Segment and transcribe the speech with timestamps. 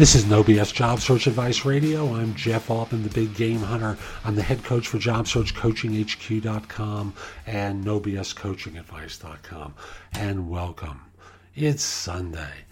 [0.00, 2.14] This is No BS Job Search Advice Radio.
[2.14, 3.98] I'm Jeff Altman, the big game hunter.
[4.24, 7.14] I'm the head coach for JobSearchCoachingHQ.com
[7.46, 9.74] and NoBSCoachingAdvice.com.
[10.14, 11.02] And welcome.
[11.54, 12.64] It's Sunday.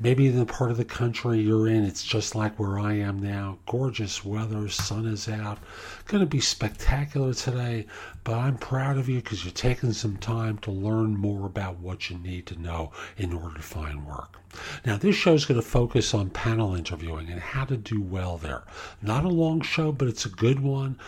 [0.00, 3.58] Maybe the part of the country you're in, it's just like where I am now.
[3.66, 5.58] Gorgeous weather, sun is out.
[6.06, 7.86] Going to be spectacular today,
[8.24, 12.10] but I'm proud of you because you're taking some time to learn more about what
[12.10, 14.40] you need to know in order to find work.
[14.84, 18.36] Now, this show is going to focus on panel interviewing and how to do well
[18.36, 18.64] there.
[19.00, 20.98] Not a long show, but it's a good one.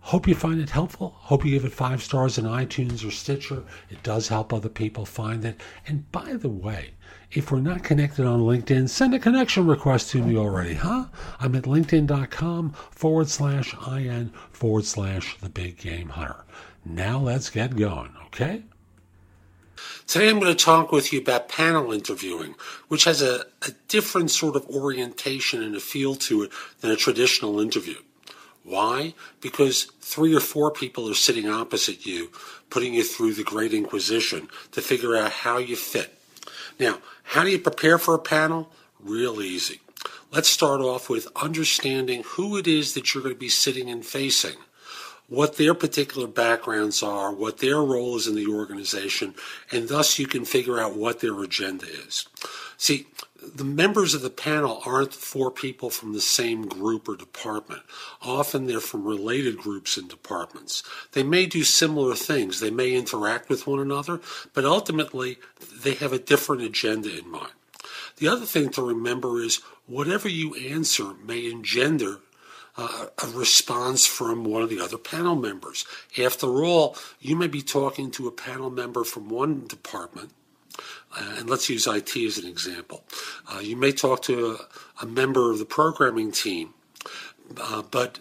[0.00, 1.14] Hope you find it helpful.
[1.18, 3.62] Hope you give it five stars in iTunes or Stitcher.
[3.90, 5.60] It does help other people find it.
[5.86, 6.92] And by the way,
[7.30, 11.06] if we're not connected on LinkedIn, send a connection request to me already, huh?
[11.38, 16.44] I'm at linkedin.com forward slash IN forward slash the big game hunter.
[16.84, 18.64] Now let's get going, okay?
[20.06, 22.56] Today I'm going to talk with you about panel interviewing,
[22.88, 26.96] which has a, a different sort of orientation and a feel to it than a
[26.96, 27.96] traditional interview.
[28.62, 29.14] Why?
[29.40, 32.30] Because three or four people are sitting opposite you,
[32.68, 36.18] putting you through the Great Inquisition to figure out how you fit.
[36.78, 38.70] Now, how do you prepare for a panel?
[39.00, 39.80] Real easy.
[40.32, 44.04] Let's start off with understanding who it is that you're going to be sitting and
[44.04, 44.56] facing,
[45.28, 49.34] what their particular backgrounds are, what their role is in the organization,
[49.72, 52.28] and thus you can figure out what their agenda is.
[52.76, 53.06] See,
[53.42, 57.82] the members of the panel aren't four people from the same group or department.
[58.22, 60.82] Often they're from related groups and departments.
[61.12, 64.20] They may do similar things, they may interact with one another,
[64.52, 65.38] but ultimately
[65.82, 67.52] they have a different agenda in mind.
[68.18, 72.20] The other thing to remember is whatever you answer may engender
[72.76, 75.84] uh, a response from one of the other panel members.
[76.18, 80.30] After all, you may be talking to a panel member from one department
[81.16, 83.04] and let's use IT as an example.
[83.52, 84.58] Uh, you may talk to
[85.00, 86.74] a, a, member of the programming team,
[87.60, 88.20] uh, but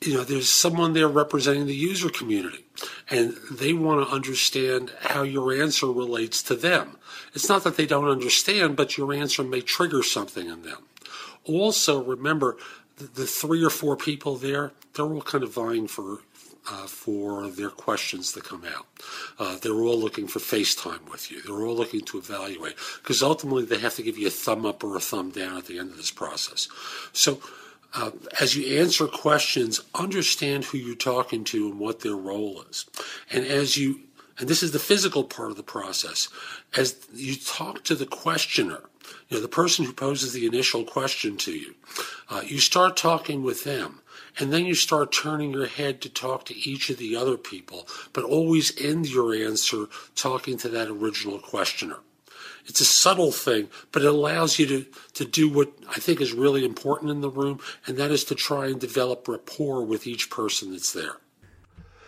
[0.00, 2.64] you know there's someone there representing the user community,
[3.10, 6.96] and they want to understand how your answer relates to them.
[7.34, 10.84] It's not that they don't understand, but your answer may trigger something in them.
[11.44, 12.56] Also, remember
[12.96, 16.20] the, the three or four people there; they're all kind of vying for
[16.70, 18.86] uh, for their questions to come out.
[19.38, 21.42] Uh, they're all looking for FaceTime with you.
[21.42, 24.82] They're all looking to evaluate because ultimately they have to give you a thumb up
[24.82, 26.68] or a thumb down at the end of this process.
[27.12, 27.40] So,
[27.94, 28.10] uh,
[28.40, 32.86] as you answer questions, understand who you're talking to and what their role is.
[33.30, 34.00] And as you,
[34.38, 36.28] and this is the physical part of the process,
[36.76, 38.80] as you talk to the questioner,
[39.28, 41.74] you know, the person who poses the initial question to you,
[42.30, 44.00] uh, you start talking with them
[44.38, 47.86] and then you start turning your head to talk to each of the other people,
[48.12, 51.98] but always end your answer talking to that original questioner.
[52.66, 56.32] It's a subtle thing, but it allows you to, to do what I think is
[56.32, 60.30] really important in the room, and that is to try and develop rapport with each
[60.30, 61.16] person that's there.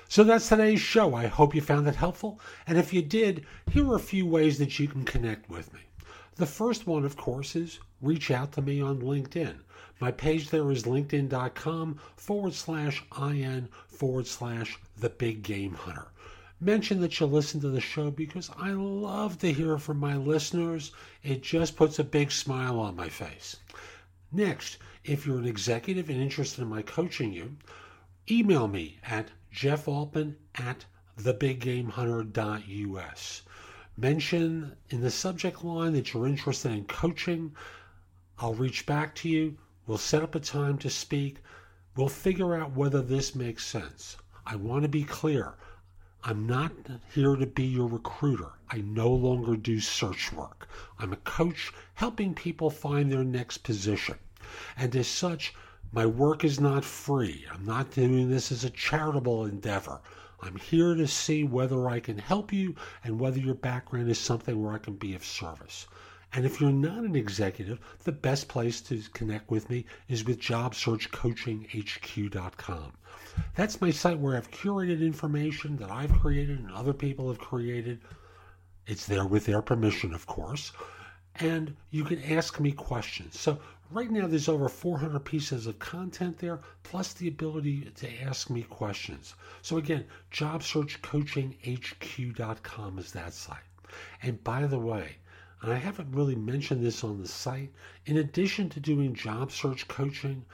[0.09, 1.15] So that's today's show.
[1.15, 2.41] I hope you found it helpful.
[2.67, 5.81] And if you did, here are a few ways that you can connect with me.
[6.37, 9.61] The first one, of course, is reach out to me on LinkedIn.
[9.99, 16.09] My page there is linkedin.com forward slash IN forward slash the big game hunter.
[16.61, 20.93] Mention that you listen to the show because I love to hear from my listeners.
[21.23, 23.57] It just puts a big smile on my face.
[24.31, 27.57] Next, if you're an executive and interested in my coaching you,
[28.31, 30.85] email me at jeffaltman at
[31.19, 33.43] thebiggamehunter.us.
[33.97, 37.55] Mention in the subject line that you're interested in coaching.
[38.39, 39.57] I'll reach back to you
[39.87, 41.37] We'll set up a time to speak.
[41.95, 44.17] We'll figure out whether this makes sense.
[44.45, 45.55] I want to be clear.
[46.25, 46.73] I'm not
[47.15, 48.51] here to be your recruiter.
[48.69, 50.67] I no longer do search work.
[50.99, 54.19] I'm a coach helping people find their next position.
[54.77, 55.55] And as such,
[55.93, 57.47] my work is not free.
[57.53, 60.01] I'm not doing this as a charitable endeavor.
[60.41, 64.63] I'm here to see whether I can help you and whether your background is something
[64.63, 65.87] where I can be of service.
[66.33, 70.39] And if you're not an executive, the best place to connect with me is with
[70.41, 72.93] JobSearchCoachingHQ.com.
[73.55, 78.01] That's my site where I've curated information that I've created and other people have created.
[78.87, 80.73] It's there with their permission, of course.
[81.41, 83.39] And you can ask me questions.
[83.39, 83.59] So
[83.91, 88.63] right now there's over 400 pieces of content there, plus the ability to ask me
[88.63, 89.35] questions.
[89.63, 93.59] So again, jobsearchcoachinghq.com is that site.
[94.23, 95.17] And by the way,
[95.63, 97.73] and I haven't really mentioned this on the site,
[98.05, 100.45] in addition to doing job search coaching,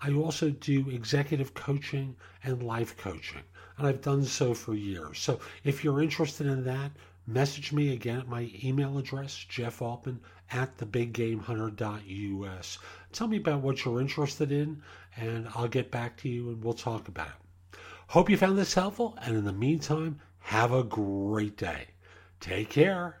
[0.00, 3.42] I also do executive coaching and life coaching.
[3.78, 5.18] And I've done so for years.
[5.18, 6.92] So if you're interested in that,
[7.26, 12.78] message me again at my email address, Jeff Altman at thebiggamehunter.us.
[13.12, 14.82] Tell me about what you're interested in,
[15.16, 17.78] and I'll get back to you and we'll talk about it.
[18.08, 21.86] Hope you found this helpful, and in the meantime, have a great day.
[22.40, 23.20] Take care.